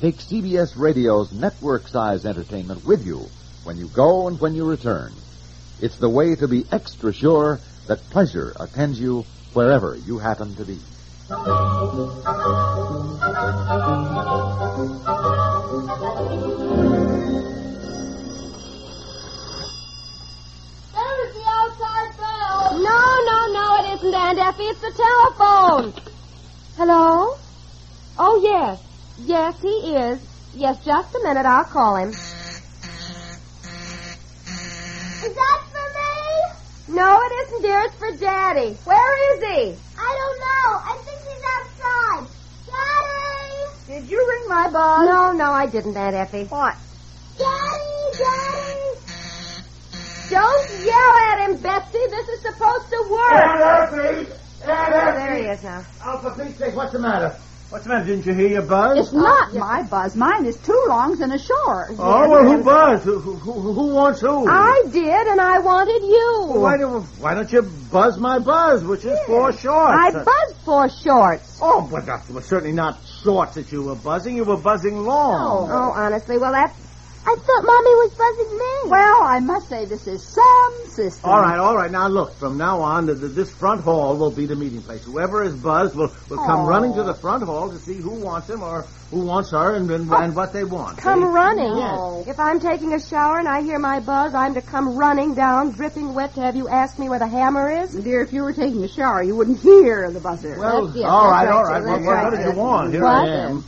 Take 0.00 0.18
CBS 0.18 0.78
Radio's 0.78 1.32
network-size 1.32 2.26
entertainment 2.26 2.86
with 2.86 3.04
you 3.04 3.26
when 3.64 3.76
you 3.76 3.88
go 3.88 4.28
and 4.28 4.40
when 4.40 4.54
you 4.54 4.64
return. 4.64 5.12
It's 5.80 5.96
the 5.96 6.08
way 6.08 6.36
to 6.36 6.46
be 6.46 6.64
extra 6.70 7.12
sure 7.12 7.58
that 7.88 8.08
pleasure 8.10 8.52
attends 8.60 9.00
you 9.00 9.24
wherever 9.52 9.96
you 9.96 10.18
happen 10.18 10.54
to 10.54 10.64
be. 10.64 10.78
There's 11.28 11.36
the 11.36 11.44
outside 21.46 22.16
bell. 22.16 22.80
No, 22.80 23.00
no, 23.26 23.38
no, 23.52 23.76
it 23.76 23.84
isn't, 23.92 24.14
Aunt 24.14 24.38
Effie. 24.38 24.62
It's 24.62 24.80
the 24.80 24.90
telephone. 24.96 25.92
Hello? 26.78 27.36
Oh, 28.18 28.40
yes. 28.42 28.80
Yes, 29.18 29.54
he 29.60 29.68
is. 29.96 30.18
Yes, 30.54 30.82
just 30.82 31.14
a 31.14 31.20
minute. 31.24 31.44
I'll 31.44 31.64
call 31.64 31.96
him. 31.96 32.08
Is 32.08 32.16
that 35.34 35.62
for 35.72 35.88
me? 35.98 36.96
No, 36.96 37.20
it 37.20 37.32
isn't, 37.44 37.60
dear. 37.60 37.80
It's 37.80 37.94
for 37.96 38.12
Daddy. 38.16 38.78
Where 38.84 39.34
is 39.34 39.40
he? 39.42 39.76
I 40.00 40.14
don't 40.16 40.38
know. 40.40 40.80
I 40.84 40.96
think 41.04 41.20
he's 41.20 41.44
outside. 41.44 42.26
Daddy! 42.66 43.66
Did 43.88 44.10
you 44.10 44.18
ring 44.18 44.48
my 44.50 44.68
bell? 44.70 45.06
No, 45.06 45.32
no, 45.32 45.50
I 45.50 45.64
didn't, 45.64 45.96
Aunt 45.96 46.14
Effie. 46.14 46.44
What? 46.44 46.76
Daddy! 47.38 48.18
Daddy! 48.18 49.00
Don't 50.28 50.84
yell 50.84 51.14
at 51.32 51.48
him, 51.48 51.56
Betsy. 51.56 51.98
This 52.10 52.28
is 52.28 52.42
supposed 52.42 52.90
to 52.90 53.08
work. 53.10 53.32
Aunt 53.32 53.94
Effie! 53.94 54.32
Aunt 54.66 54.94
Oh, 54.94 55.12
there 55.14 55.34
he 55.36 55.44
is 55.44 55.62
now. 55.62 55.82
Oh, 56.04 56.18
for 56.18 56.32
Pete's 56.32 56.58
sake, 56.58 56.76
what's 56.76 56.92
the 56.92 56.98
matter? 56.98 57.34
What's 57.70 57.84
the 57.84 57.90
matter? 57.90 58.06
Didn't 58.06 58.24
you 58.24 58.32
hear 58.32 58.48
your 58.48 58.62
buzz? 58.62 58.98
It's 58.98 59.12
not 59.12 59.52
my 59.52 59.82
buzz. 59.82 60.16
Mine 60.16 60.46
is 60.46 60.56
two 60.56 60.84
longs 60.88 61.20
and 61.20 61.30
a 61.34 61.38
short. 61.38 61.90
Oh, 61.98 62.30
well, 62.30 62.42
who 62.42 62.64
buzzed? 62.64 63.04
Who, 63.04 63.18
who, 63.18 63.52
who, 63.74 63.94
wants 63.94 64.22
who? 64.22 64.48
I 64.48 64.84
did, 64.90 65.26
and 65.26 65.38
I 65.38 65.58
wanted 65.58 66.02
you. 66.02 66.60
Why, 66.62 66.78
do, 66.78 67.00
why 67.20 67.34
don't 67.34 67.52
you 67.52 67.60
buzz 67.92 68.18
my 68.18 68.38
buzz, 68.38 68.82
which 68.84 69.04
is 69.04 69.18
four 69.26 69.52
shorts? 69.52 69.94
I 69.94 70.10
buzzed 70.12 70.56
for 70.64 70.88
shorts. 70.88 71.58
Oh, 71.60 71.86
but 71.90 72.06
that 72.06 72.30
was 72.30 72.46
certainly 72.46 72.72
not 72.72 73.00
shorts 73.22 73.56
that 73.56 73.70
you 73.70 73.82
were 73.82 73.96
buzzing. 73.96 74.36
You 74.36 74.44
were 74.44 74.56
buzzing 74.56 75.02
long. 75.02 75.68
Oh, 75.68 75.70
oh 75.70 75.92
honestly, 75.92 76.38
well, 76.38 76.52
that's 76.52 76.74
I 77.28 77.34
thought 77.34 77.62
Mommy 77.62 77.94
was 78.00 78.14
buzzing 78.16 78.56
me. 78.56 78.90
Well, 78.90 79.22
I 79.22 79.40
must 79.40 79.68
say 79.68 79.84
this 79.84 80.06
is 80.06 80.24
some 80.32 80.90
system. 80.90 81.28
All 81.28 81.42
right, 81.42 81.58
all 81.58 81.76
right. 81.76 81.90
Now 81.90 82.08
look, 82.08 82.38
from 82.38 82.56
now 82.56 82.80
on, 82.80 83.04
the, 83.04 83.14
the, 83.14 83.28
this 83.28 83.50
front 83.50 83.82
hall 83.82 84.16
will 84.16 84.30
be 84.30 84.46
the 84.46 84.56
meeting 84.56 84.80
place. 84.80 85.04
Whoever 85.04 85.42
is 85.42 85.54
buzzed 85.54 85.94
will, 85.94 86.08
will 86.30 86.38
come 86.38 86.60
Aw. 86.60 86.66
running 86.66 86.94
to 86.94 87.02
the 87.02 87.12
front 87.12 87.44
hall 87.44 87.70
to 87.70 87.78
see 87.78 87.96
who 87.96 88.14
wants 88.14 88.48
him 88.48 88.62
or 88.62 88.86
who 89.10 89.26
wants 89.26 89.50
her 89.50 89.74
and, 89.74 89.90
and, 89.90 90.10
and 90.10 90.34
what 90.34 90.54
they 90.54 90.64
want. 90.64 90.96
come 90.96 91.20
see? 91.20 91.26
running. 91.26 91.76
Yes. 91.76 92.28
If 92.28 92.40
I'm 92.40 92.60
taking 92.60 92.94
a 92.94 93.00
shower 93.00 93.38
and 93.38 93.48
I 93.48 93.60
hear 93.60 93.78
my 93.78 94.00
buzz, 94.00 94.34
I'm 94.34 94.54
to 94.54 94.62
come 94.62 94.96
running 94.96 95.34
down, 95.34 95.72
dripping 95.72 96.14
wet, 96.14 96.32
to 96.36 96.40
have 96.40 96.56
you 96.56 96.66
ask 96.70 96.98
me 96.98 97.10
where 97.10 97.18
the 97.18 97.28
hammer 97.28 97.70
is. 97.82 97.92
Dear, 97.92 98.22
if 98.22 98.32
you 98.32 98.42
were 98.42 98.54
taking 98.54 98.82
a 98.84 98.88
shower, 98.88 99.22
you 99.22 99.36
wouldn't 99.36 99.60
hear 99.60 100.10
the 100.10 100.20
buzzer. 100.20 100.58
Well, 100.58 100.86
That's- 100.86 100.96
yes, 100.96 101.10
all 101.10 101.30
that's 101.30 101.46
right, 101.46 101.52
all 101.52 101.62
right, 101.62 101.72
right. 101.72 101.84
Well, 101.84 101.94
that's 101.94 102.06
what, 102.06 102.12
right, 102.14 102.24
what 102.24 102.36
did 102.38 102.46
you 102.46 102.58
want? 102.58 102.92
Here 102.92 103.02
What? 103.02 103.28
I 103.28 103.48
am. 103.50 103.64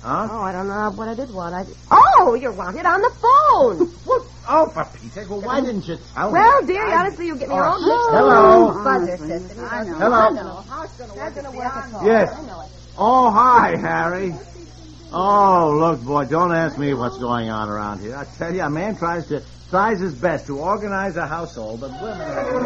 Huh? 0.00 0.28
Oh, 0.30 0.40
I 0.40 0.52
don't 0.52 0.68
know 0.68 0.90
what 0.94 1.08
I 1.08 1.14
did 1.14 1.30
want. 1.30 1.54
I 1.54 1.64
did... 1.64 1.74
Oh, 1.90 2.34
you're 2.40 2.52
wanted 2.52 2.86
on 2.86 3.00
the 3.00 3.12
phone. 3.20 3.94
What? 4.04 4.22
Oh, 4.50 4.70
for 4.72 4.84
Pete's 4.94 5.14
sake, 5.14 5.28
well, 5.28 5.42
why 5.42 5.60
didn't 5.60 5.86
you 5.86 5.98
tell 6.14 6.32
me? 6.32 6.40
well, 6.40 6.64
dear, 6.64 6.86
honestly, 6.96 7.26
you 7.26 7.36
get 7.36 7.48
me 7.50 7.54
your 7.54 7.66
oh, 7.66 7.74
own 7.74 7.80
mixed 7.84 8.08
Hello. 8.08 8.68
up 8.68 8.84
buzzer 8.84 9.12
Honestly, 9.20 9.28
system. 9.28 9.66
I 9.68 9.82
know. 9.82 9.98
Hello. 9.98 10.16
I 10.16 10.30
know. 10.30 10.64
How 10.66 10.82
it's 10.84 10.94
going 10.96 11.10
to 11.10 11.16
work 11.16 11.34
gonna 11.34 11.50
work 11.50 11.66
at 11.66 11.92
all. 11.92 12.06
Yes. 12.06 12.32
I 12.32 12.42
know 12.42 12.60
it. 12.62 12.70
Oh, 12.96 13.30
hi, 13.30 13.76
Harry. 13.76 14.34
Oh, 15.12 15.76
look, 15.78 16.00
boy, 16.02 16.24
don't 16.24 16.54
ask 16.54 16.78
me 16.78 16.94
what's 16.94 17.18
going 17.18 17.50
on 17.50 17.68
around 17.68 18.00
here. 18.00 18.16
I 18.16 18.24
tell 18.24 18.54
you, 18.54 18.62
a 18.62 18.70
man 18.70 18.96
tries 18.96 19.26
to 19.26 19.42
tries 19.68 20.00
his 20.00 20.14
best 20.14 20.46
to 20.46 20.58
organize 20.58 21.16
a 21.16 21.26
household, 21.26 21.80
but 21.80 21.90
women 22.00 22.20
are... 22.20 22.58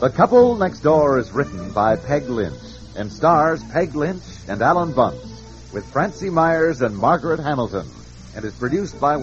The 0.00 0.10
Couple 0.16 0.56
Next 0.56 0.80
Door 0.80 1.18
is 1.20 1.30
written 1.32 1.72
by 1.72 1.94
Peg 1.94 2.28
Lynch 2.28 2.52
and 2.96 3.12
stars 3.12 3.62
Peg 3.72 3.94
Lynch 3.94 4.24
and 4.48 4.60
Alan 4.60 4.92
Bunce 4.92 5.42
with 5.72 5.92
Francie 5.92 6.30
Myers 6.30 6.80
and 6.80 6.96
Margaret 6.96 7.38
Hamilton 7.40 7.88
and 8.34 8.44
is 8.44 8.54
produced 8.54 8.98
by 8.98 9.16